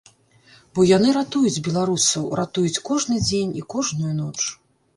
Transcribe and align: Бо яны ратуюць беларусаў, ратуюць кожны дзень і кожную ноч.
Бо 0.77 0.85
яны 0.97 1.09
ратуюць 1.17 1.63
беларусаў, 1.67 2.25
ратуюць 2.41 2.83
кожны 2.89 3.21
дзень 3.27 3.55
і 3.63 3.67
кожную 3.77 4.19
ноч. 4.21 4.39